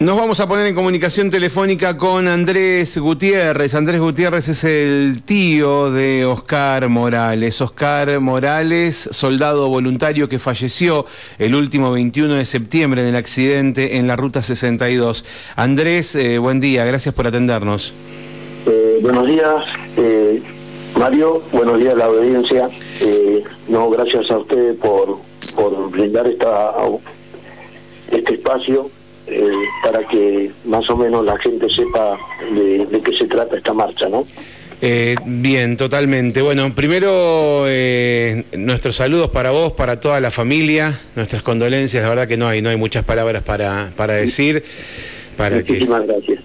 Nos 0.00 0.16
vamos 0.16 0.40
a 0.40 0.48
poner 0.48 0.66
en 0.66 0.74
comunicación 0.74 1.28
telefónica 1.28 1.98
con 1.98 2.26
Andrés 2.26 2.96
Gutiérrez. 2.96 3.74
Andrés 3.74 4.00
Gutiérrez 4.00 4.48
es 4.48 4.64
el 4.64 5.22
tío 5.26 5.90
de 5.90 6.24
Oscar 6.24 6.88
Morales. 6.88 7.60
Oscar 7.60 8.18
Morales, 8.18 8.96
soldado 8.96 9.68
voluntario 9.68 10.26
que 10.26 10.38
falleció 10.38 11.04
el 11.38 11.54
último 11.54 11.92
21 11.92 12.32
de 12.32 12.46
septiembre 12.46 13.02
en 13.02 13.08
el 13.08 13.16
accidente 13.16 13.98
en 13.98 14.06
la 14.06 14.16
Ruta 14.16 14.42
62. 14.42 15.52
Andrés, 15.56 16.16
eh, 16.16 16.38
buen 16.38 16.60
día, 16.60 16.86
gracias 16.86 17.14
por 17.14 17.26
atendernos. 17.26 17.92
Eh, 18.64 19.00
buenos 19.02 19.26
días, 19.26 19.66
eh, 19.98 20.42
Mario, 20.98 21.42
buenos 21.52 21.78
días 21.78 21.92
a 21.92 21.98
la 21.98 22.04
audiencia. 22.06 22.70
no, 23.68 23.90
gracias 23.90 24.30
a 24.30 24.38
usted 24.38 24.76
por, 24.76 25.18
por 25.54 25.90
brindar 25.90 26.26
esta, 26.26 26.72
este 28.10 28.32
espacio 28.32 28.90
eh, 29.30 29.50
para 29.82 30.06
que 30.06 30.50
más 30.64 30.88
o 30.90 30.96
menos 30.96 31.24
la 31.24 31.38
gente 31.38 31.68
sepa 31.68 32.18
de, 32.52 33.00
qué 33.02 33.16
se 33.16 33.26
trata 33.26 33.56
esta 33.56 33.72
marcha, 33.72 34.08
¿no? 34.08 34.26
Eh, 34.82 35.14
bien, 35.24 35.76
totalmente. 35.76 36.40
Bueno, 36.42 36.74
primero 36.74 37.64
eh, 37.66 38.44
nuestros 38.56 38.96
saludos 38.96 39.30
para 39.30 39.50
vos, 39.50 39.72
para 39.72 40.00
toda 40.00 40.20
la 40.20 40.30
familia, 40.30 40.98
nuestras 41.16 41.42
condolencias. 41.42 42.02
La 42.02 42.08
verdad 42.08 42.26
que 42.26 42.36
no 42.36 42.48
hay, 42.48 42.62
no 42.62 42.70
hay 42.70 42.76
muchas 42.76 43.04
palabras 43.04 43.42
para, 43.42 43.90
para 43.96 44.14
decir. 44.14 44.64
Para 45.36 45.56
Muchísimas 45.56 46.06
gracias. 46.06 46.40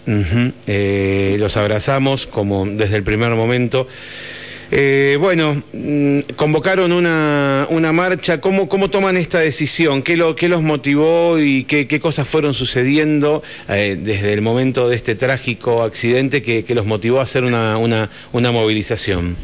los 1.39 1.57
abrazamos 1.57 2.27
como 2.27 2.65
desde 2.65 2.97
el 2.97 3.03
primer 3.03 3.31
momento. 3.31 3.87
Eh, 4.77 5.15
bueno, 5.21 5.63
mm, 5.71 6.19
convocaron 6.35 6.91
una, 6.91 7.65
una 7.69 7.93
marcha. 7.93 8.41
¿Cómo, 8.41 8.67
¿Cómo 8.67 8.89
toman 8.89 9.15
esta 9.15 9.39
decisión? 9.39 10.03
¿Qué, 10.03 10.17
lo, 10.17 10.35
qué 10.35 10.49
los 10.49 10.61
motivó 10.61 11.39
y 11.39 11.63
qué, 11.63 11.87
qué 11.87 12.01
cosas 12.01 12.27
fueron 12.27 12.53
sucediendo 12.53 13.41
eh, 13.69 13.97
desde 13.97 14.33
el 14.33 14.41
momento 14.41 14.89
de 14.89 14.97
este 14.97 15.15
trágico 15.15 15.83
accidente 15.83 16.41
que, 16.41 16.65
que 16.65 16.75
los 16.75 16.85
motivó 16.85 17.19
a 17.19 17.23
hacer 17.23 17.45
una, 17.45 17.77
una, 17.77 18.09
una 18.33 18.51
movilización? 18.51 19.37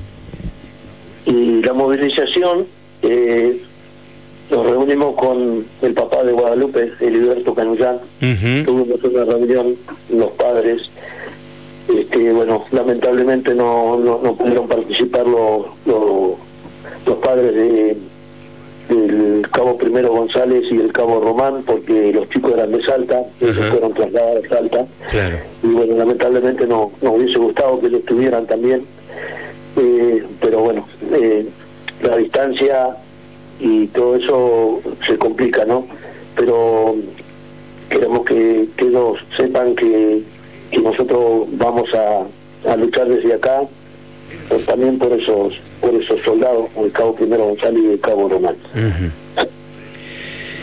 Y 1.26 1.62
la 1.62 1.72
movilización, 1.72 2.66
eh, 3.02 3.58
nos 4.50 4.70
reunimos 4.70 5.16
con 5.16 5.64
el 5.82 5.94
papá 5.94 6.26
de 6.26 6.34
Guadalupe, 6.34 6.92
Eliberto 7.00 7.56
Canullán. 7.56 8.00
Tuvimos 8.20 9.02
una 9.02 9.24
reunión, 9.24 9.78
los 10.14 10.32
padres 10.32 10.92
este, 11.88 12.32
bueno, 12.34 12.66
lamentablemente 12.72 13.54
no, 13.54 13.98
no, 13.98 14.36
pudieron 14.36 14.68
participar 14.68 15.28
los, 15.28 15.66
los, 15.86 17.18
padres 17.18 17.54
de 17.54 17.98
del 18.90 19.48
cabo 19.52 19.78
Primero 19.78 20.12
González 20.12 20.66
y 20.70 20.76
el 20.76 20.92
cabo 20.92 21.22
Román 21.22 21.64
porque 21.66 22.12
los 22.12 22.30
chicos 22.30 22.54
eran 22.54 22.72
de 22.72 22.84
Salta, 22.84 23.22
ellos 23.40 23.70
fueron 23.70 23.94
trasladados 23.94 24.46
a 24.46 24.50
Salta. 24.50 24.86
Y 25.64 25.68
bueno, 25.68 25.96
lamentablemente 25.96 26.68
no 26.68 26.92
nos 27.02 27.16
hubiese 27.16 27.38
gustado 27.38 27.80
que 27.80 27.88
ellos 27.88 28.02
estuvieran 28.02 28.46
también. 28.48 28.84
Eh, 29.78 30.26
pero 30.42 30.60
bueno, 30.60 30.86
eh, 31.14 31.46
la 32.04 32.18
distancia 32.18 32.98
y 33.60 33.88
todo 33.88 34.16
eso 34.16 34.82
se 35.06 35.18
complica, 35.18 35.64
¿no? 35.64 35.86
Pero 36.36 36.96
queremos 37.90 38.26
que, 38.26 38.68
que 38.76 38.86
ellos 38.86 39.20
sepan 39.38 39.76
que 39.76 40.22
y 40.72 40.78
nosotros 40.80 41.48
vamos 41.54 41.90
a, 41.94 42.76
luchar 42.78 43.08
desde 43.08 43.34
acá 43.34 43.62
también 44.66 44.98
por 44.98 45.12
esos 45.14 45.60
por 45.80 45.94
esos 45.94 46.22
soldados, 46.22 46.70
el 46.78 46.92
cabo 46.92 47.16
primero 47.16 47.46
González 47.46 47.82
y 47.84 47.92
el 47.94 48.00
cabo 48.00 48.30
Román. 48.30 48.56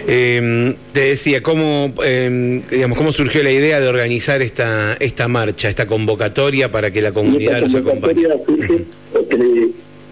Em, 0.07 0.75
te 0.93 1.01
decía, 1.01 1.43
¿cómo, 1.43 1.93
eh, 2.03 2.63
digamos, 2.71 2.97
¿cómo 2.97 3.13
surgió 3.13 3.43
la 3.43 3.51
idea 3.51 3.79
de 3.79 3.89
organizar 3.89 4.41
esta 4.41 4.95
esta 5.01 5.29
marcha, 5.29 5.69
esta 5.69 5.87
convocatoria 5.87 6.71
para 6.71 6.91
que 6.91 7.03
la 7.03 7.13
comunidad 7.13 7.61
nos 7.61 7.75
acompañe? 7.75 8.27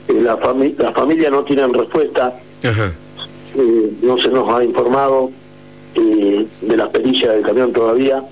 Eh, 0.08 0.22
la, 0.22 0.38
la 0.78 0.92
familia 0.92 1.30
no 1.30 1.44
tienen 1.44 1.72
respuesta, 1.72 2.34
eh, 2.62 3.90
no 4.02 4.18
se 4.18 4.28
nos 4.28 4.54
ha 4.54 4.62
informado 4.62 5.30
eh, 5.94 6.46
de 6.60 6.76
la 6.76 6.90
perilla 6.90 7.32
del 7.32 7.42
camión 7.42 7.72
todavía 7.72 8.22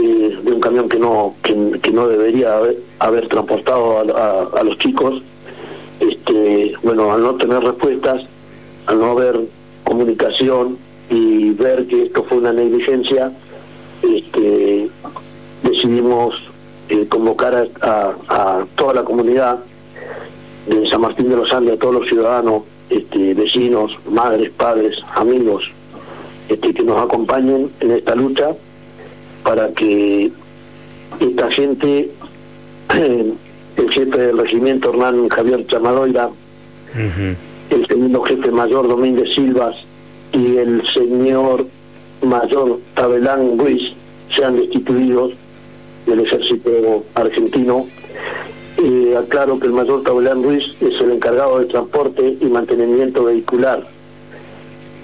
de 0.00 0.52
un 0.52 0.60
camión 0.60 0.88
que 0.88 0.98
no 0.98 1.34
que, 1.42 1.90
no 1.92 2.08
debería 2.08 2.58
haber, 2.98 3.28
transportado 3.28 3.98
a, 3.98 4.62
los 4.64 4.78
chicos. 4.78 5.22
Este 6.00 6.74
bueno 6.82 7.12
al 7.12 7.22
no 7.22 7.36
tener 7.36 7.62
respuestas 7.62 8.22
al 8.86 8.98
no 8.98 9.10
haber 9.10 9.40
comunicación 9.84 10.76
y 11.08 11.50
ver 11.50 11.86
que 11.86 12.04
esto 12.04 12.24
fue 12.24 12.38
una 12.38 12.52
negligencia 12.52 13.30
este 14.02 14.90
decidimos 15.62 16.34
eh, 16.88 17.06
convocar 17.08 17.68
a, 17.80 18.64
toda 18.74 18.94
la 18.94 19.04
comunidad 19.04 19.60
de 20.66 20.88
San 20.88 21.00
Martín 21.00 21.30
de 21.30 21.36
los 21.36 21.52
Andes 21.52 21.74
a 21.74 21.78
todos 21.78 21.94
los 21.94 22.08
ciudadanos 22.08 22.64
este, 22.90 23.34
vecinos 23.34 23.96
madres 24.10 24.50
padres 24.50 24.98
amigos 25.14 25.64
este, 26.48 26.74
que 26.74 26.82
nos 26.82 27.00
acompañen 27.00 27.70
en 27.80 27.92
esta 27.92 28.16
lucha 28.16 28.50
para 29.44 29.68
que 29.68 30.32
esta 31.20 31.50
gente, 31.52 32.10
el 32.88 33.90
jefe 33.90 34.18
del 34.18 34.38
regimiento 34.38 34.90
Hernán 34.90 35.28
Javier 35.28 35.64
Chamadoira, 35.66 36.30
el 37.70 37.86
segundo 37.86 38.22
jefe 38.22 38.50
mayor 38.50 38.88
Domínguez 38.88 39.34
Silvas 39.34 39.76
y 40.32 40.56
el 40.56 40.82
señor 40.92 41.66
mayor 42.22 42.80
Tabelán 42.94 43.58
Ruiz 43.58 43.92
sean 44.34 44.56
destituidos 44.56 45.34
del 46.06 46.20
ejército 46.20 47.04
argentino. 47.14 47.86
Eh, 48.82 49.16
aclaro 49.16 49.60
que 49.60 49.66
el 49.66 49.72
mayor 49.72 50.02
Tabelán 50.02 50.42
Ruiz 50.42 50.64
es 50.80 51.00
el 51.00 51.12
encargado 51.12 51.60
de 51.60 51.66
transporte 51.66 52.36
y 52.40 52.44
mantenimiento 52.46 53.24
vehicular 53.24 53.86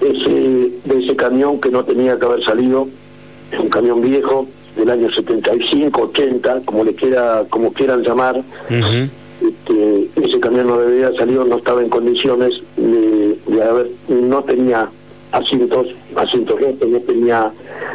ese, 0.01 0.71
de 0.83 1.03
ese 1.03 1.15
camión 1.15 1.61
que 1.61 1.69
no 1.69 1.83
tenía 1.85 2.17
que 2.17 2.25
haber 2.25 2.43
salido 2.43 2.87
es 3.51 3.59
un 3.59 3.69
camión 3.69 4.01
viejo 4.01 4.47
del 4.75 4.89
año 4.89 5.11
75, 5.11 6.01
80, 6.01 6.61
como 6.65 6.83
le 6.83 6.93
quiera, 6.95 7.43
como 7.49 7.71
quieran 7.73 8.01
llamar. 8.01 8.41
este, 8.69 10.09
ese 10.15 10.39
camión 10.39 10.67
no 10.67 10.79
debía 10.79 11.11
salir, 11.13 11.37
no 11.37 11.57
estaba 11.57 11.81
en 11.81 11.89
condiciones 11.89 12.61
de, 12.77 13.37
haber, 13.63 13.89
no 14.07 14.43
tenía 14.43 14.89
asientos, 15.31 15.87
asientos 16.15 16.59
rotos, 16.61 16.87
no 16.87 16.99
tenía 16.99 17.51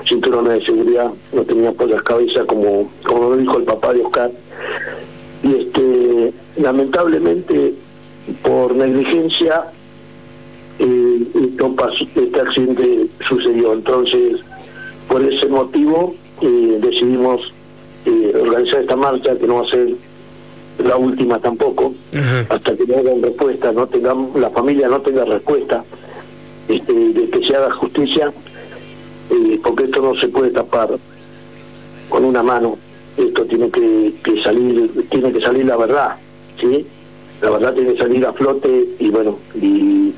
cinturones 0.08 0.60
de 0.60 0.66
seguridad, 0.66 1.10
no 1.32 1.42
tenía 1.42 1.72
las 1.88 2.02
cabezas 2.02 2.46
como, 2.46 2.90
como 3.04 3.30
lo 3.30 3.36
dijo 3.36 3.58
el 3.58 3.64
papá 3.64 3.92
de 3.92 4.02
Oscar. 4.02 4.30
Y 5.42 5.54
este, 5.54 6.32
lamentablemente, 6.60 7.74
por 8.42 8.74
negligencia, 8.74 9.64
eh, 10.78 11.22
este 12.14 12.40
accidente 12.40 13.06
sucedió. 13.28 13.72
Entonces, 13.72 14.40
por 15.08 15.22
ese 15.24 15.46
motivo 15.48 16.14
eh, 16.40 16.78
decidimos 16.80 17.54
eh, 18.04 18.32
organizar 18.40 18.80
esta 18.80 18.96
marcha, 18.96 19.36
que 19.36 19.46
no 19.46 19.56
va 19.56 19.62
a 19.62 19.70
ser 19.70 19.88
la 20.78 20.96
última 20.96 21.38
tampoco, 21.38 21.94
hasta 22.48 22.76
que 22.76 22.84
no 22.86 22.98
hagan 22.98 23.22
respuesta, 23.22 23.72
no 23.72 23.86
tengamos, 23.86 24.38
la 24.38 24.50
familia 24.50 24.88
no 24.88 25.00
tenga 25.00 25.24
respuesta 25.24 25.82
este, 26.68 26.92
de 26.92 27.30
que 27.30 27.46
se 27.46 27.56
haga 27.56 27.70
justicia, 27.72 28.32
eh, 29.30 29.60
porque 29.62 29.84
esto 29.84 30.02
no 30.02 30.14
se 30.14 30.28
puede 30.28 30.50
tapar 30.50 30.90
con 32.08 32.24
una 32.24 32.42
mano, 32.42 32.76
esto 33.16 33.44
tiene 33.46 33.70
que, 33.70 34.12
que 34.22 34.42
salir, 34.42 35.08
tiene 35.08 35.32
que 35.32 35.40
salir 35.40 35.64
la 35.64 35.76
verdad, 35.76 36.16
¿sí? 36.60 36.86
La 37.40 37.50
verdad 37.50 37.72
tiene 37.74 37.94
que 37.94 37.98
salir 37.98 38.26
a 38.26 38.32
flote 38.32 38.86
y 38.98 39.08
bueno, 39.08 39.38
y 39.60 40.12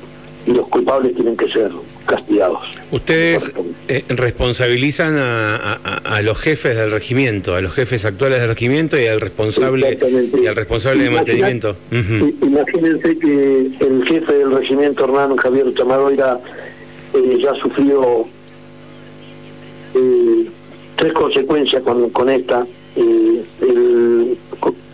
los 0.45 0.67
culpables 0.67 1.15
tienen 1.15 1.37
que 1.37 1.49
ser 1.49 1.71
castigados. 2.05 2.59
Ustedes 2.91 3.53
eh, 3.87 4.03
responsabilizan 4.09 5.15
a, 5.17 6.21
los 6.23 6.37
jefes 6.37 6.75
del 6.75 6.91
regimiento, 6.91 7.55
a 7.55 7.61
los 7.61 7.73
jefes 7.73 8.05
actuales 8.05 8.41
del 8.41 8.49
regimiento 8.49 8.99
y 8.99 9.07
al 9.07 9.21
responsable 9.21 9.97
y 10.41 10.45
al 10.47 10.55
responsable 10.55 11.03
de 11.03 11.09
mantenimiento. 11.11 11.75
Imagínense 11.91 13.17
que 13.19 13.71
el 13.79 14.03
jefe 14.05 14.33
del 14.33 14.51
regimiento, 14.51 15.05
Hernán 15.05 15.37
Javier 15.37 15.73
Chamadoira, 15.75 16.39
eh, 17.13 17.37
ya 17.41 17.53
sufrió 17.55 18.25
eh, 19.95 20.45
tres 20.95 21.13
consecuencias 21.13 21.81
con, 21.83 22.09
con 22.09 22.29
esta. 22.29 22.65
Eh, 22.95 23.43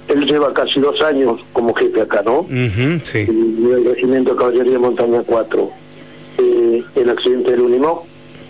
él 0.08 0.26
lleva 0.26 0.54
casi 0.54 0.80
dos 0.80 1.02
años 1.02 1.44
como 1.52 1.74
jefe 1.74 2.02
acá, 2.02 2.22
¿no? 2.24 2.46
sí. 3.04 3.20
En 3.20 3.72
el 3.72 3.86
regimiento 3.86 4.32
de 4.32 4.38
Caballería 4.38 4.80
Montaña 4.80 5.24
4 5.26 5.85
eh, 6.38 6.84
el 6.96 7.10
accidente 7.10 7.52
del 7.52 7.62
Unimog, 7.62 8.04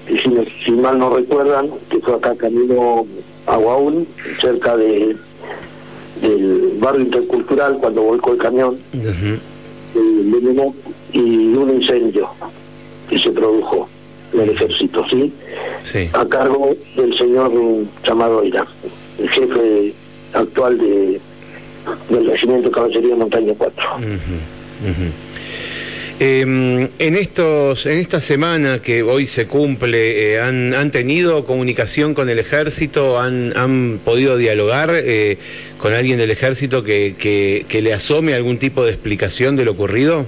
y 0.07 0.17
si, 0.63 0.71
mal 0.71 0.99
no 0.99 1.15
recuerdan, 1.15 1.69
que 1.89 1.99
fue 1.99 2.15
acá 2.15 2.35
camino 2.35 3.05
a 3.47 3.57
Guaún, 3.57 4.07
cerca 4.39 4.77
de 4.77 5.15
del 6.21 6.77
barrio 6.79 7.01
intercultural, 7.01 7.77
cuando 7.77 8.01
volcó 8.01 8.31
el 8.31 8.37
camión 8.37 8.77
uh 8.93 10.73
y 11.13 11.19
un 11.19 11.69
incendio 11.69 12.29
que 13.09 13.17
se 13.17 13.31
produjo. 13.31 13.87
del 14.33 14.49
ejército, 14.49 15.05
¿sí? 15.09 15.31
Sí. 15.83 16.09
A 16.11 16.25
cargo 16.25 16.75
del 16.97 17.17
señor 17.17 17.51
Chamadoira, 18.03 18.67
el 19.17 19.29
jefe 19.29 19.93
actual 20.33 20.77
de 20.77 21.21
del 22.09 22.25
regimiento 22.25 22.69
de 22.69 22.75
caballería 22.75 23.15
Montaña 23.15 23.53
4. 23.57 23.89
Em, 26.17 26.87
en 26.99 27.15
estos, 27.15 27.85
en 27.85 27.97
esta 27.97 28.21
semana 28.21 28.79
que 28.79 29.03
hoy 29.03 29.27
se 29.27 29.47
cumple, 29.47 30.35
eh, 30.35 30.39
han, 30.39 30.73
han, 30.73 30.89
tenido 30.89 31.43
comunicación 31.43 32.13
con 32.13 32.29
el 32.29 32.39
ejército, 32.39 33.19
han, 33.19 33.51
han 33.57 33.99
podido 34.03 34.37
dialogar 34.37 34.91
eh, 34.93 35.37
con 35.77 35.91
alguien 35.91 36.17
del 36.17 36.31
ejército 36.31 36.83
que, 36.83 37.15
que, 37.19 37.65
que, 37.67 37.81
le 37.81 37.93
asome 37.93 38.33
algún 38.33 38.57
tipo 38.57 38.85
de 38.85 38.91
explicación 38.91 39.57
de 39.57 39.65
lo 39.65 39.71
ocurrido. 39.71 40.25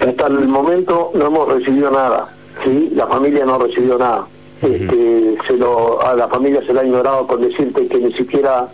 Hasta 0.00 0.26
el 0.28 0.48
momento 0.48 1.10
no 1.12 1.26
hemos 1.26 1.48
recibido 1.52 1.90
nada, 1.90 2.34
sí, 2.64 2.88
la 2.94 3.06
familia 3.06 3.44
no 3.44 3.56
ha 3.56 3.58
recibido 3.58 3.98
nada. 3.98 4.26
este, 4.62 5.36
se 5.46 5.52
lo, 5.58 6.02
a 6.02 6.14
la 6.14 6.28
familia 6.28 6.62
se 6.66 6.72
le 6.72 6.80
ha 6.80 6.84
ignorado 6.84 7.26
con 7.26 7.42
decirte 7.42 7.86
que 7.88 7.98
ni 7.98 8.12
siquiera 8.14 8.66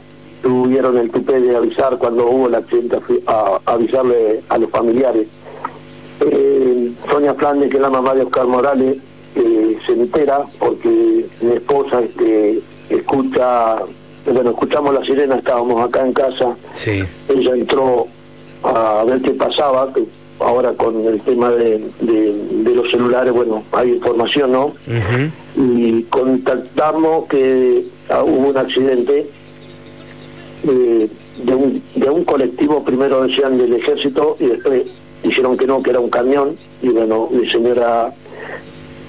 tuvieron 0.45 0.97
el 0.97 1.11
tupé 1.11 1.41
de 1.41 1.57
avisar 1.57 1.99
cuando 1.99 2.29
hubo 2.29 2.47
el 2.47 2.55
accidente, 2.55 2.99
a, 3.27 3.59
a 3.67 3.73
avisarle 3.73 4.43
a 4.49 4.59
los 4.59 4.71
familiares 4.71 5.27
eh, 6.21 6.93
Sonia 7.11 7.35
Flandes, 7.35 7.71
que 7.71 7.77
es 7.77 7.83
la 7.83 7.91
mamá 7.91 8.15
de 8.15 8.23
Oscar 8.23 8.47
Morales, 8.47 8.97
eh, 9.37 9.79
se 9.85 9.93
entera 9.93 10.41
porque 10.59 11.27
mi 11.41 11.53
esposa 11.53 12.01
este, 12.01 12.61
escucha, 12.89 13.77
bueno, 14.27 14.51
escuchamos 14.51 14.95
la 14.95 15.05
sirena, 15.05 15.37
estábamos 15.37 15.83
acá 15.83 16.07
en 16.07 16.13
casa, 16.13 16.57
sí. 16.73 17.03
ella 17.29 17.55
entró 17.55 18.07
a 18.63 19.05
ver 19.05 19.21
qué 19.23 19.33
pasaba, 19.33 19.93
que 19.93 20.05
ahora 20.41 20.73
con 20.75 21.05
el 21.05 21.21
tema 21.21 21.51
de, 21.51 21.85
de, 22.01 22.75
los 22.75 22.91
celulares, 22.91 23.33
bueno, 23.33 23.63
hay 23.73 23.93
información, 23.93 24.53
¿no? 24.53 24.73
Y 25.57 26.03
contactamos 26.05 27.29
que 27.29 27.85
ah, 28.09 28.25
hubo 28.25 28.49
un 28.51 28.57
accidente 28.57 29.27
eh, 30.69 31.09
de, 31.45 31.55
un, 31.55 31.83
de 31.95 32.11
un 32.11 32.25
colectivo, 32.25 32.85
primero 32.85 33.23
decían 33.23 33.59
del 33.59 33.75
ejército 33.75 34.37
y 34.41 34.47
después 34.47 34.87
dijeron 35.25 35.57
que 35.57 35.67
no, 35.67 35.83
que 35.83 35.91
era 35.91 36.01
un 36.01 36.11
camión, 36.11 36.57
y 36.83 36.89
bueno, 36.91 37.29
mi 37.31 37.51
señora 37.51 38.13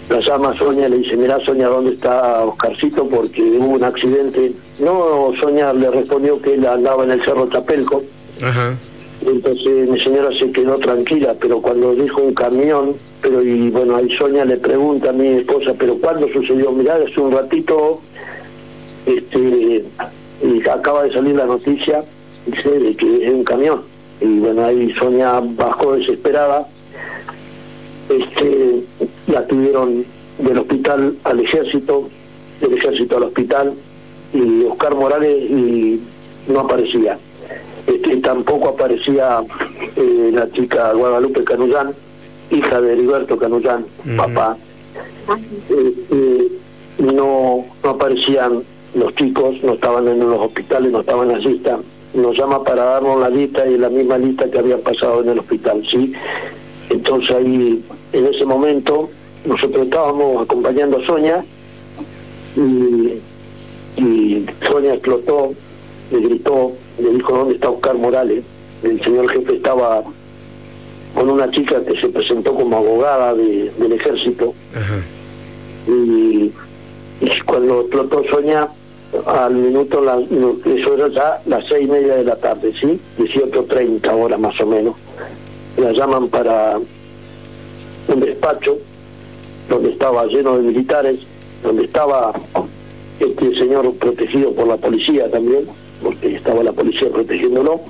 la 0.09 0.19
llama 0.19 0.49
a 0.49 0.57
Sonia, 0.57 0.87
le 0.87 0.99
dice, 0.99 1.17
mira 1.17 1.39
Sonia, 1.39 1.67
¿dónde 1.67 1.91
está 1.91 2.45
Oscarcito? 2.45 3.07
Porque 3.07 3.41
hubo 3.41 3.75
un 3.75 3.83
accidente. 3.83 4.51
No, 4.79 5.31
Sonia 5.39 5.73
le 5.73 5.89
respondió 5.89 6.39
que 6.39 6.53
él 6.53 6.65
andaba 6.65 7.03
en 7.03 7.11
el 7.11 7.23
Cerro 7.23 7.49
Chapelco. 7.49 8.03
Ajá. 8.43 8.75
Entonces 9.25 9.89
mi 9.89 9.99
señora 9.99 10.29
se 10.37 10.51
quedó 10.51 10.77
tranquila, 10.77 11.35
pero 11.39 11.59
cuando 11.59 11.95
dijo 11.95 12.21
un 12.21 12.33
camión, 12.35 12.93
pero 13.21 13.41
y 13.41 13.69
bueno, 13.69 13.95
ahí 13.95 14.15
Sonia 14.15 14.45
le 14.45 14.57
pregunta 14.57 15.09
a 15.09 15.13
mi 15.13 15.27
esposa, 15.27 15.73
pero 15.77 15.97
¿cuándo 15.97 16.27
sucedió? 16.27 16.71
Mirá, 16.71 16.95
hace 16.95 17.19
un 17.19 17.31
ratito, 17.31 18.01
este, 19.07 19.83
y 20.43 20.69
acaba 20.69 21.03
de 21.03 21.11
salir 21.11 21.35
la 21.35 21.45
noticia, 21.45 22.03
dice, 22.45 22.69
de 22.69 22.95
que 22.95 23.25
es 23.25 23.33
un 23.33 23.43
camión 23.43 23.94
y 24.21 24.39
bueno, 24.39 24.65
ahí 24.65 24.93
Sonia 24.93 25.41
bajó 25.41 25.95
desesperada, 25.95 26.65
este, 28.09 28.81
la 29.27 29.45
tuvieron 29.45 30.05
del 30.39 30.57
hospital 30.57 31.15
al 31.23 31.39
ejército, 31.39 32.09
del 32.61 32.73
ejército 32.73 33.17
al 33.17 33.23
hospital, 33.23 33.73
y 34.33 34.63
Oscar 34.65 34.95
Morales 34.95 35.49
y 35.49 36.01
no 36.47 36.61
aparecía. 36.61 37.17
Este, 37.87 38.17
tampoco 38.17 38.69
aparecía 38.69 39.41
eh, 39.95 40.31
la 40.33 40.49
chica 40.51 40.93
Guadalupe 40.93 41.43
Canullán, 41.43 41.93
hija 42.51 42.81
de 42.81 42.93
Heriberto 42.93 43.37
Canullán, 43.37 43.85
papá. 44.15 44.57
Este, 45.69 46.47
no, 46.99 47.65
no 47.83 47.89
aparecían 47.89 48.63
los 48.95 49.13
chicos, 49.15 49.61
no 49.63 49.73
estaban 49.73 50.07
en 50.07 50.19
los 50.19 50.39
hospitales, 50.39 50.91
no 50.91 51.01
estaban 51.01 51.27
la 51.27 51.37
lista 51.37 51.79
nos 52.15 52.37
llama 52.37 52.63
para 52.63 52.85
darnos 52.85 53.19
la 53.19 53.29
lista 53.29 53.67
y 53.67 53.77
la 53.77 53.89
misma 53.89 54.17
lista 54.17 54.49
que 54.49 54.59
había 54.59 54.77
pasado 54.77 55.21
en 55.21 55.29
el 55.29 55.39
hospital, 55.39 55.85
¿sí? 55.89 56.13
Entonces 56.89 57.35
ahí, 57.35 57.83
en 58.13 58.25
ese 58.27 58.45
momento, 58.45 59.09
nosotros 59.45 59.83
estábamos 59.83 60.43
acompañando 60.43 60.97
a 60.97 61.05
Sonia 61.05 61.43
y, 62.55 63.19
y 64.01 64.45
Sonia 64.67 64.93
explotó, 64.93 65.53
le 66.11 66.19
gritó, 66.19 66.71
le 66.99 67.09
dijo, 67.11 67.37
¿dónde 67.37 67.55
está 67.55 67.69
Oscar 67.69 67.95
Morales? 67.95 68.45
El 68.83 69.01
señor 69.01 69.29
jefe 69.29 69.55
estaba 69.55 70.03
con 71.13 71.29
una 71.29 71.49
chica 71.51 71.83
que 71.83 71.99
se 71.99 72.09
presentó 72.09 72.53
como 72.53 72.77
abogada 72.77 73.33
de, 73.33 73.71
del 73.77 73.93
ejército. 73.93 74.53
Y, 75.87 76.51
y 77.21 77.41
cuando 77.45 77.81
explotó 77.81 78.23
Sonia, 78.29 78.67
al 79.25 79.53
minuto, 79.53 80.01
la, 80.01 80.19
eso 80.19 80.93
era 80.93 81.07
ya 81.09 81.41
las 81.45 81.65
seis 81.67 81.87
y 81.87 81.91
media 81.91 82.15
de 82.15 82.23
la 82.23 82.35
tarde, 82.35 82.73
¿sí? 82.79 82.99
18.30 83.17 84.11
horas 84.11 84.39
más 84.39 84.59
o 84.61 84.65
menos. 84.65 84.95
La 85.77 85.91
llaman 85.91 86.29
para 86.29 86.77
un 88.07 88.19
despacho 88.19 88.77
donde 89.69 89.91
estaba 89.91 90.25
lleno 90.25 90.57
de 90.57 90.63
militares, 90.63 91.19
donde 91.63 91.85
estaba 91.85 92.33
este 93.19 93.55
señor 93.55 93.93
protegido 93.95 94.53
por 94.53 94.67
la 94.67 94.77
policía 94.77 95.29
también, 95.29 95.65
porque 96.03 96.35
estaba 96.35 96.63
la 96.63 96.71
policía 96.71 97.09
protegiéndolo. 97.09 97.81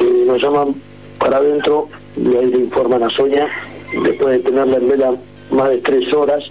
Eh, 0.00 0.24
nos 0.26 0.40
llaman 0.40 0.74
para 1.18 1.38
adentro 1.38 1.88
y 2.16 2.34
ahí 2.36 2.46
le 2.46 2.58
informan 2.58 3.02
a 3.02 3.10
Soña, 3.10 3.48
después 4.02 4.42
de 4.42 4.50
tenerla 4.50 4.76
en 4.76 4.88
vela 4.88 5.14
más 5.50 5.68
de 5.68 5.78
tres 5.78 6.12
horas, 6.12 6.44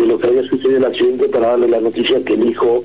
de 0.00 0.06
lo 0.06 0.18
que 0.18 0.28
había 0.28 0.42
sucedido 0.42 0.78
el 0.78 0.84
accidente 0.84 1.28
para 1.28 1.48
darle 1.48 1.68
la 1.68 1.80
noticia 1.80 2.22
que 2.24 2.34
el 2.34 2.48
hijo 2.48 2.82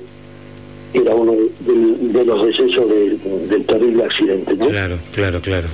era 0.92 1.14
uno 1.14 1.32
de, 1.32 2.24
los 2.24 2.46
decesos 2.46 2.88
del 2.88 3.64
terrible 3.66 4.04
accidente. 4.04 4.54
¿no? 4.54 4.68
Claro, 4.68 4.98
claro, 5.12 5.40
claro. 5.40 5.68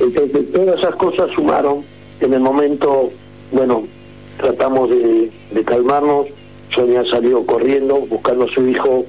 Entonces, 0.00 0.52
todas 0.52 0.78
esas 0.78 0.94
cosas 0.94 1.30
sumaron. 1.34 1.82
En 2.20 2.32
el 2.32 2.40
momento, 2.40 3.10
bueno, 3.52 3.84
tratamos 4.38 4.90
de, 4.90 5.30
calmarnos. 5.64 6.26
Sonia 6.74 7.02
salió 7.10 7.44
corriendo, 7.46 7.96
buscando 7.96 8.44
a 8.44 8.48
su 8.48 8.66
hijo 8.66 9.04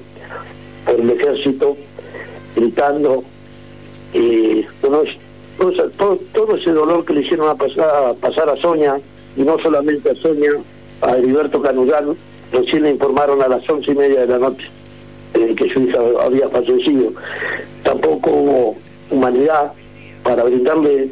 por 0.86 0.98
el 0.98 1.10
ejército, 1.10 1.76
gritando. 2.56 3.22
y 4.14 4.64
bueno, 4.80 5.02
todo, 5.96 6.18
todo, 6.32 6.56
ese 6.56 6.70
dolor 6.70 7.04
que 7.04 7.12
le 7.12 7.20
hicieron 7.20 7.48
a 7.48 7.54
pasar, 7.54 8.06
a 8.06 8.14
pasar 8.14 8.48
a 8.48 8.56
Sonia, 8.56 8.98
y 9.36 9.42
no 9.42 9.58
solamente 9.58 10.10
a 10.10 10.14
Sonia, 10.14 10.52
a 11.02 11.16
Heriberto 11.16 11.60
Canullán, 11.60 12.16
recién 12.52 12.82
le 12.82 12.90
informaron 12.90 13.42
a 13.42 13.48
las 13.48 13.68
once 13.68 13.92
y 13.92 13.94
media 13.94 14.20
de 14.20 14.26
la 14.26 14.38
noche 14.38 14.68
eh, 15.34 15.54
que 15.54 15.72
su 15.72 15.80
hija 15.80 15.98
había 16.24 16.48
fallecido. 16.48 17.12
Tampoco 17.82 18.30
hubo 18.30 18.76
humanidad 19.10 19.72
para 20.22 20.44
brindarle 20.44 21.08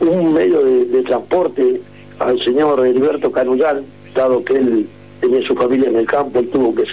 un 0.00 0.32
medio 0.32 0.64
de, 0.64 1.02
transporte 1.02 1.80
al 2.18 2.38
señor 2.44 2.86
Heriberto 2.86 3.32
Canullán, 3.32 3.84
dado 4.14 4.44
que 4.44 4.54
él 4.54 4.86
tenía 5.20 5.46
su 5.46 5.54
familia 5.54 5.88
en 5.88 5.96
el 5.96 6.06
campo, 6.06 6.38
él 6.38 6.48
tuvo 6.48 6.74
que 6.74 6.84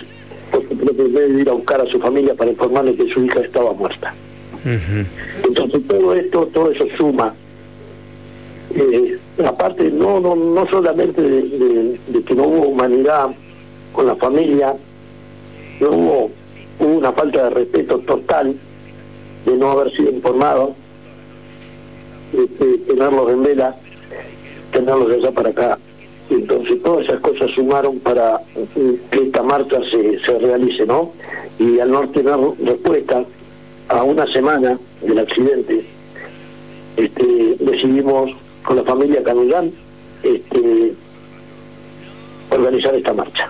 por 0.52 0.68
su 0.68 0.78
propio 0.78 1.10
medio 1.10 1.40
ir 1.40 1.50
a 1.50 1.54
buscar 1.54 1.82
a 1.82 1.86
su 1.88 2.00
familia 2.00 2.34
para 2.36 2.52
informarle 2.52 2.96
que 2.96 3.08
su 3.08 3.24
hija 3.24 3.42
estaba 3.42 3.74
muerta. 3.74 4.14
Entonces 5.44 5.86
todo 5.88 6.16
esto, 6.16 6.48
todo 6.54 6.72
eso 6.72 6.86
suma 6.98 7.34
eh, 8.76 9.20
aparte 9.46 9.90
no 9.92 10.20
no 10.20 10.36
no 10.36 10.68
solamente 10.68 11.22
de, 11.22 12.24
que 12.26 12.36
no 12.36 12.44
hubo 12.44 12.68
humanidad 12.70 13.30
con 13.94 14.08
la 14.08 14.16
familia 14.16 14.76
no 15.80 15.90
hubo, 15.92 16.32
una 16.80 17.12
falta 17.12 17.46
de 17.46 17.50
respeto 17.52 18.00
total 18.00 18.56
de 19.46 19.58
no 19.58 19.72
haber 19.72 19.96
sido 19.96 20.12
informado 20.12 20.74
de, 22.34 22.78
tenerlos 22.80 23.32
en 23.32 23.44
vela 23.44 23.76
tenerlos 24.72 25.08
de 25.08 25.16
allá 25.16 25.32
para 25.32 25.50
acá. 25.50 25.78
Entonces 26.30 26.82
todas 26.82 27.06
esas 27.06 27.22
cosas 27.22 27.50
sumaron 27.52 28.00
para 28.00 28.42
que 29.12 29.24
esta 29.24 29.42
marcha 29.42 29.80
se, 29.90 30.20
se 30.20 30.38
realice 30.40 30.86
no 30.86 31.14
y 31.60 31.80
al 31.80 31.92
no 31.92 32.10
tener 32.10 32.38
respuesta 32.62 33.24
a 33.88 34.04
una 34.04 34.26
semana 34.34 34.78
del 35.02 35.20
accidente 35.20 35.86
este, 36.98 37.56
decidimos 37.60 38.32
con 38.66 38.78
la 38.78 38.84
familia 38.84 39.24
Canullán 39.24 39.72
este, 40.24 40.94
organizar 42.50 42.96
esta 42.96 43.14
marcha 43.14 43.50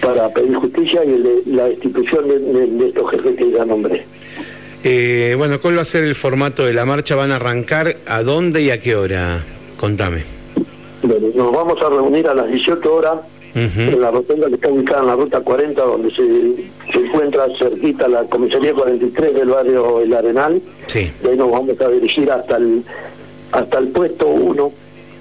para 0.00 0.28
pedir 0.30 0.54
justicia 0.54 1.02
y 1.04 1.50
la 1.50 1.64
destitución 1.64 2.26
de, 2.28 2.86
estos 2.86 3.10
jefes 3.10 3.36
que 3.36 3.50
ya 3.50 3.64
nombré. 3.64 4.04
Eh, 4.82 5.34
bueno, 5.36 5.60
¿cuál 5.60 5.76
va 5.76 5.82
a 5.82 5.84
ser 5.84 6.04
el 6.04 6.14
formato 6.14 6.64
de 6.64 6.72
la 6.72 6.86
marcha? 6.86 7.14
¿Van 7.14 7.32
a 7.32 7.36
arrancar 7.36 7.96
a 8.06 8.22
dónde 8.22 8.62
y 8.62 8.70
a 8.70 8.80
qué 8.80 8.96
hora? 8.96 9.42
Contame. 9.76 10.24
Bueno, 11.02 11.28
nos 11.34 11.52
vamos 11.52 11.80
a 11.82 11.88
reunir 11.90 12.26
a 12.28 12.34
las 12.34 12.48
18 12.48 12.94
horas 12.94 13.18
en 13.54 14.00
la 14.00 14.10
rotonda 14.10 14.48
que 14.48 14.54
está 14.54 14.68
ubicada 14.70 15.00
en 15.00 15.06
la 15.08 15.16
ruta 15.16 15.40
40, 15.40 15.82
donde 15.82 16.10
se, 16.14 16.98
encuentra 16.98 17.46
cerquita 17.58 18.08
la 18.08 18.24
comisaría 18.24 18.72
43 18.72 19.34
del 19.34 19.48
barrio 19.48 20.00
El 20.00 20.14
Arenal. 20.14 20.62
Sí. 20.86 21.10
De 21.22 21.30
ahí 21.30 21.36
nos 21.36 21.50
vamos 21.50 21.80
a 21.80 21.88
dirigir 21.88 22.30
hasta 22.30 22.56
el 22.56 22.84
hasta 23.52 23.78
el 23.78 23.88
puesto 23.88 24.28
1 24.28 24.72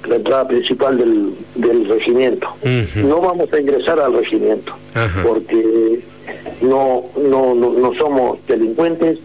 la 0.08 0.16
entrada 0.16 0.48
principal 0.48 0.98
del, 0.98 1.34
del 1.56 1.88
regimiento. 1.88 2.48
No 3.04 3.22
vamos 3.22 3.52
a 3.54 3.60
ingresar 3.60 4.00
al 4.00 4.14
regimiento, 4.14 4.74
porque 5.24 6.00
no, 6.62 7.04
no, 7.18 7.54
no, 7.54 7.94
somos 7.96 8.40
delincuentes, 8.48 9.20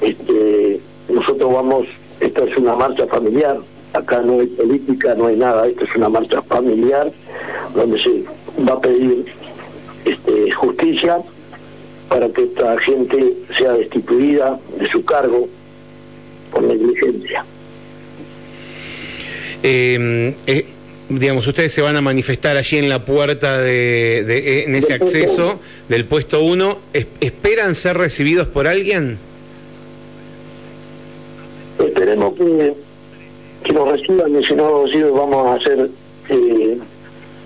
este, 0.00 0.80
nosotros 1.08 1.52
vamos, 1.52 1.86
esta 2.20 2.44
es 2.44 2.56
una 2.56 2.76
marcha 2.76 3.06
familiar, 3.06 3.58
acá 3.92 4.22
no 4.22 4.40
hay 4.40 4.46
política, 4.46 5.14
no 5.14 5.26
hay 5.26 5.36
nada, 5.36 5.66
esto 5.66 5.84
es 5.84 5.96
una 5.96 6.08
marcha 6.08 6.42
familiar 6.42 7.10
donde 7.74 8.00
se 8.00 8.24
va 8.68 8.74
a 8.74 8.80
pedir 8.80 9.24
este, 10.04 10.50
justicia 10.52 11.18
para 12.08 12.28
que 12.28 12.44
esta 12.44 12.78
gente 12.78 13.34
sea 13.56 13.72
destituida 13.72 14.58
de 14.78 14.88
su 14.90 15.04
cargo 15.04 15.48
por 16.52 16.62
negligencia. 16.62 17.44
Eh, 19.62 20.34
eh, 20.46 20.66
digamos, 21.08 21.46
ustedes 21.46 21.72
se 21.72 21.82
van 21.82 21.96
a 21.96 22.00
manifestar 22.00 22.56
allí 22.56 22.78
en 22.78 22.88
la 22.88 23.04
puerta 23.04 23.58
de, 23.58 24.64
en 24.64 24.74
ese 24.74 24.94
acceso 24.94 25.60
del 25.88 26.04
puesto 26.04 26.42
1. 26.42 26.78
¿Esperan 27.20 27.74
ser 27.74 27.96
recibidos 27.96 28.48
por 28.48 28.66
alguien? 28.66 29.18
Esperemos 31.78 32.34
que, 32.34 32.74
que 33.64 33.72
nos 33.72 33.88
reciban 33.88 34.40
y 34.40 34.44
si 34.44 34.54
no 34.54 34.84
nos 34.86 35.12
vamos 35.12 35.46
a 35.46 35.54
hacer, 35.54 35.90
eh, 36.28 36.78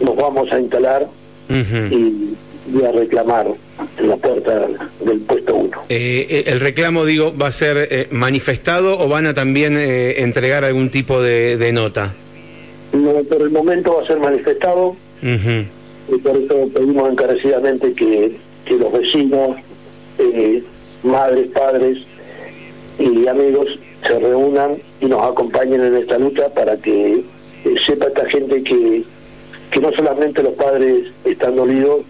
nos 0.01 0.17
vamos 0.17 0.51
a 0.53 0.61
instalar 0.61 1.07
y, 1.49 2.35
a 2.85 2.93
reclamar 2.93 3.47
en 3.99 4.09
la 4.09 4.17
puerta 4.17 4.67
del 5.05 5.21
puesto 5.21 5.55
1. 5.55 5.71
Eh, 5.89 6.27
eh, 6.29 6.45
¿El 6.47 6.61
reclamo, 6.61 7.05
digo, 7.05 7.35
va 7.37 7.49
a 7.49 7.53
ser 7.53 8.09
manifestado 8.11 8.99
o 8.99 9.09
van 9.09 9.27
a 9.27 9.35
también 9.35 9.77
entregar 9.77 10.65
algún 10.65 10.91
tipo 10.91 11.21
de 11.23 11.71
nota? 11.73 12.15
no, 12.97 13.23
por 13.25 13.43
el 13.43 13.51
momento 13.51 13.95
va 13.95 14.03
a 14.03 14.07
ser 14.07 14.19
manifestado 14.19 14.97
y 15.23 16.19
por 16.19 16.37
eso 16.37 16.69
pedimos 16.75 17.11
encarecidamente 17.11 17.93
que, 17.93 18.33
los 18.79 18.93
vecinos, 18.93 19.57
eh, 20.19 20.63
madres, 21.03 21.49
padres 21.49 21.99
y 22.99 23.27
amigos 23.27 23.79
se 24.07 24.19
reúnan 24.19 24.77
y 25.01 25.07
nos 25.07 25.23
acompañen 25.23 25.83
en 25.83 25.97
esta 25.97 26.19
lucha 26.19 26.49
para 26.49 26.77
que 26.77 27.15
eh, 27.15 27.75
sepa 27.85 28.07
esta 28.07 28.29
gente 28.29 28.63
que, 28.63 29.05
que 29.71 29.81
no 29.81 29.93
solamente 29.93 30.43
los 30.43 30.55
padres 30.55 31.07
están 31.25 31.57
dolidos 31.57 32.03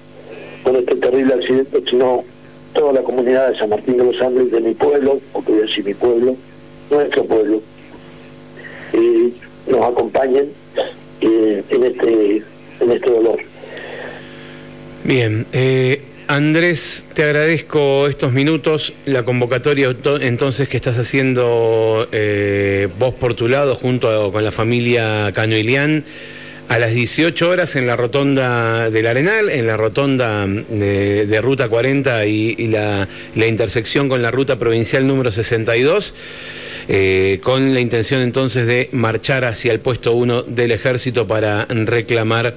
con 0.67 0.75
este 0.75 0.97
terrible 0.97 1.33
accidente, 1.35 1.81
sino 1.89 2.25
toda 2.73 2.95
la 2.95 3.03
comunidad 3.03 3.53
de 3.53 3.57
San 3.57 3.69
Martín 3.69 3.99
de 3.99 4.03
los 4.03 4.21
Andes, 4.21 4.51
de 4.51 4.61
mi 4.61 4.75
pueblo, 4.75 5.21
o 5.33 5.45
que 5.45 5.53
voy 5.53 5.61
a 5.61 5.65
decir 5.65 5.85
mi 5.85 5.95
pueblo, 5.95 6.37
nuestro 6.91 7.25
pueblo, 7.25 7.63
eh, 8.93 9.31
nos 9.69 9.81
acompañen 9.89 10.49
eh, 11.21 11.63
en, 11.71 11.85
este, 11.85 12.43
en 12.81 12.91
este 12.91 13.11
dolor. 13.11 13.39
Bien, 15.05 15.47
eh, 15.53 16.03
Andrés, 16.27 17.05
te 17.15 17.23
agradezco 17.23 18.09
estos 18.09 18.33
minutos, 18.33 18.93
la 19.05 19.23
convocatoria 19.23 19.95
entonces 20.21 20.69
que 20.69 20.79
estás 20.79 20.99
haciendo 20.99 22.09
eh, 22.11 22.89
vos 22.99 23.15
por 23.15 23.35
tu 23.35 23.47
lado 23.47 23.77
junto 23.77 24.33
con 24.33 24.43
la 24.43 24.51
familia 24.51 25.31
Cano 25.33 25.57
Ilián 25.57 26.03
a 26.69 26.79
las 26.79 26.93
18 26.93 27.49
horas 27.49 27.77
en 27.77 27.87
la 27.87 27.97
rotonda 27.97 28.91
del 28.91 29.07
Arenal, 29.07 29.51
en 29.51 29.67
la 29.67 29.77
rotonda 29.77 30.47
de, 30.47 31.41
Ruta 31.41 31.69
40 31.69 32.27
y, 32.27 32.69
la, 32.69 33.09
la, 33.35 33.47
intersección 33.47 34.09
con 34.09 34.23
la 34.23 34.31
ruta 34.31 34.59
provincial 34.59 35.07
número 35.07 35.31
62. 35.31 36.15
Eh, 36.89 37.41
con 37.43 37.75
la 37.75 37.81
intención 37.81 38.23
entonces 38.23 38.67
de 38.69 38.89
marchar 38.93 39.45
hacia 39.45 39.73
el 39.73 39.81
puesto 39.81 40.15
1 40.15 40.45
del 40.45 40.71
ejército 40.71 41.27
para 41.27 41.65
reclamar 41.65 42.55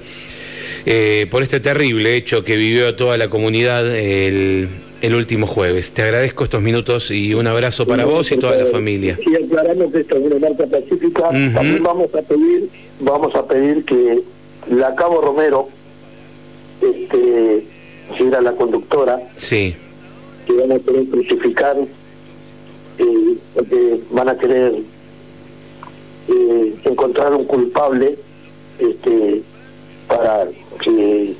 eh, 0.86 1.26
por 1.30 1.42
este 1.42 1.58
terrible 1.58 2.14
hecho 2.14 2.44
que 2.44 2.56
vivió 2.56 2.94
toda 2.94 3.16
la 3.18 3.28
comunidad 3.28 3.84
el, 3.96 4.68
último 5.02 5.46
jueves. 5.46 5.92
Te 5.92 6.02
agradezco 6.02 6.44
estos 6.44 6.62
minutos 6.62 7.10
y 7.10 7.34
un 7.34 7.48
abrazo 7.48 7.86
para 7.86 8.04
vos 8.04 8.30
y 8.30 8.36
toda 8.36 8.56
la 8.56 8.66
familia. 8.66 9.18
Y 9.26 9.44
aclaramos 9.44 9.92
que 9.92 10.00
esto 10.00 10.16
es 10.16 10.22
una 10.22 10.48
marcha 10.48 10.66
pacífica. 10.66 11.22
También 11.52 11.82
vamos 11.82 12.14
a 12.14 12.22
pedir, 12.22 12.68
vamos 13.00 13.34
a 13.34 13.46
pedir 13.46 13.84
que 13.84 14.22
la 14.70 14.94
Cabo 14.94 15.20
Romero, 15.20 15.68
este, 16.80 17.64
si 18.16 18.24
era 18.24 18.40
la 18.40 18.52
conductora, 18.52 19.20
sí. 19.36 19.74
que 20.46 20.52
van 20.54 20.72
a 20.72 20.78
querer 20.78 21.06
crucificar 21.08 21.76
porque 23.54 24.00
van 24.10 24.28
a 24.28 24.36
querer 24.36 24.74
eh, 26.28 26.74
encontrar 26.84 27.34
un 27.34 27.44
culpable 27.44 28.16
este 28.78 29.42
para 30.06 30.46
que 30.82 31.34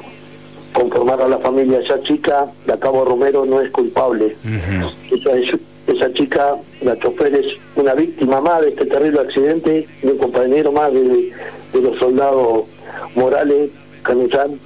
conformar 0.72 1.20
a 1.20 1.28
la 1.28 1.38
familia 1.38 1.80
esa 1.80 2.00
chica 2.02 2.50
la 2.66 2.78
Cabo 2.78 3.04
Romero 3.04 3.44
no 3.44 3.60
es 3.60 3.70
culpable 3.70 4.36
esa, 5.10 5.58
esa 5.92 6.12
chica 6.12 6.56
la 6.82 6.98
chofer 6.98 7.34
es 7.34 7.46
una 7.76 7.94
víctima 7.94 8.40
más 8.40 8.62
de 8.62 8.68
este 8.70 8.86
terrible 8.86 9.20
accidente 9.20 9.86
y 10.02 10.06
un 10.06 10.18
compañero 10.18 10.72
más 10.72 10.92
de, 10.92 11.32
los 11.74 11.98
soldados 11.98 12.64
Morales 13.14 13.70
Canuzán 14.02 14.58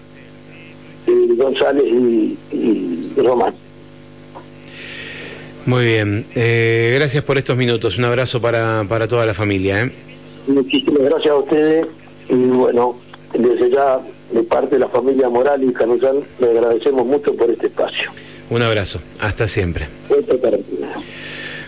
eh, 1.06 1.28
González 1.36 1.84
y, 1.84 2.38
y 2.52 3.12
Román 3.16 3.54
muy 5.66 5.86
bien, 5.86 6.26
eh, 6.34 6.92
gracias 6.94 7.24
por 7.24 7.38
estos 7.38 7.56
minutos, 7.56 7.96
un 7.96 8.04
abrazo 8.04 8.38
para, 8.38 8.84
para 8.86 9.08
toda 9.08 9.24
la 9.24 9.32
familia. 9.32 9.84
¿eh? 9.84 9.92
Muchísimas 10.46 11.02
gracias 11.04 11.32
a 11.32 11.36
ustedes 11.36 11.86
y 12.28 12.34
bueno, 12.34 12.96
desde 13.32 13.70
ya 13.70 13.98
de 14.32 14.42
parte 14.42 14.74
de 14.74 14.80
la 14.80 14.88
familia 14.88 15.30
Moral 15.30 15.64
y 15.64 15.72
Canuzán 15.72 16.16
le 16.38 16.50
agradecemos 16.50 17.06
mucho 17.06 17.34
por 17.34 17.50
este 17.50 17.68
espacio. 17.68 18.10
Un 18.50 18.62
abrazo, 18.62 19.00
hasta 19.20 19.48
siempre. 19.48 19.88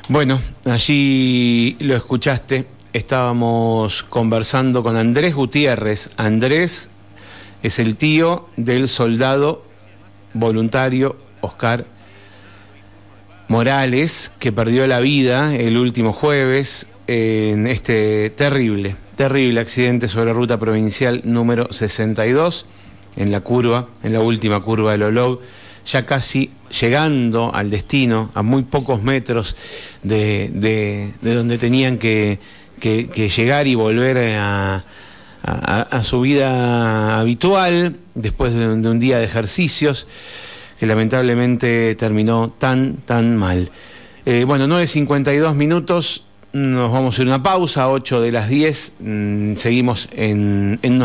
Bueno, 0.09 0.39
allí 0.67 1.77
lo 1.81 1.97
escuchaste, 1.97 2.67
estábamos 2.93 4.03
conversando 4.05 4.83
con 4.83 4.97
Andrés 4.97 5.35
Gutiérrez. 5.35 6.11
Andrés 6.17 6.91
es 7.63 7.79
el 7.79 7.97
tío 7.97 8.49
del 8.57 8.89
soldado 8.89 9.65
voluntario 10.33 11.17
Oscar 11.41 11.87
Morales, 13.49 14.33
que 14.39 14.53
perdió 14.53 14.87
la 14.87 15.01
vida 15.01 15.55
el 15.57 15.77
último 15.77 16.13
jueves 16.13 16.87
en 17.07 17.67
este 17.67 18.31
terrible, 18.31 18.97
terrible 19.17 19.61
accidente 19.61 20.09
sobre 20.09 20.27
la 20.27 20.33
ruta 20.35 20.59
provincial 20.59 21.23
número 21.25 21.73
62, 21.73 22.67
en 23.17 23.33
la 23.33 23.41
curva, 23.41 23.89
en 24.03 24.13
la 24.13 24.21
última 24.21 24.61
curva 24.61 24.93
del 24.93 25.05
Olog, 25.05 25.41
ya 25.87 26.05
casi 26.05 26.51
llegando 26.81 27.55
al 27.55 27.71
destino, 27.71 28.31
a 28.35 28.43
muy 28.43 28.63
pocos 28.65 29.03
metros 29.03 29.57
de, 30.03 31.13
donde 31.23 31.59
tenían 31.59 31.99
que, 31.99 32.39
llegar 32.83 33.67
y 33.67 33.75
volver 33.75 34.39
a, 34.39 34.83
su 36.03 36.21
vida 36.21 37.21
habitual, 37.21 37.97
después 38.15 38.53
de 38.53 38.67
un 38.69 38.99
día 38.99 39.19
de 39.19 39.25
ejercicios 39.25 40.07
que 40.79 40.87
lamentablemente 40.87 41.95
terminó 41.95 42.51
tan, 42.51 42.97
tan 42.97 43.37
mal. 43.37 43.71
Eh, 44.25 44.45
bueno, 44.45 44.67
9.52 44.67 45.55
minutos, 45.55 46.25
nos 46.53 46.93
vamos 46.93 47.19
a 47.19 47.23
ir 47.23 47.29
a 47.29 47.35
una 47.35 47.43
pausa, 47.43 47.89
8 47.89 48.21
de 48.21 48.33
las 48.33 48.49
10, 48.49 48.95
mm, 49.01 49.55
seguimos 49.57 50.09
en, 50.13 50.79
en 50.83 50.93
unos 50.95 51.05